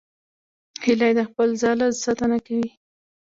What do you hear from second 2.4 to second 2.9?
کوي